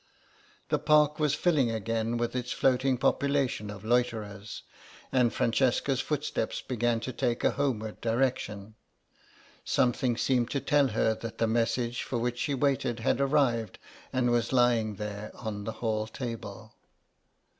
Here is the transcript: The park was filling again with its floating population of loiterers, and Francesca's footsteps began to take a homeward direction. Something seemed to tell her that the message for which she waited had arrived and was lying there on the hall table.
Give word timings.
The 0.69 0.79
park 0.79 1.19
was 1.19 1.35
filling 1.35 1.69
again 1.69 2.17
with 2.17 2.35
its 2.35 2.51
floating 2.51 2.97
population 2.97 3.69
of 3.69 3.85
loiterers, 3.85 4.63
and 5.11 5.31
Francesca's 5.31 6.01
footsteps 6.01 6.59
began 6.59 6.99
to 7.01 7.13
take 7.13 7.43
a 7.43 7.51
homeward 7.51 8.01
direction. 8.01 8.73
Something 9.63 10.17
seemed 10.17 10.49
to 10.49 10.59
tell 10.59 10.87
her 10.87 11.13
that 11.13 11.37
the 11.37 11.45
message 11.45 12.01
for 12.01 12.17
which 12.17 12.39
she 12.39 12.55
waited 12.55 13.01
had 13.01 13.21
arrived 13.21 13.77
and 14.11 14.31
was 14.31 14.51
lying 14.51 14.95
there 14.95 15.29
on 15.35 15.65
the 15.65 15.71
hall 15.85 16.07
table. 16.07 16.73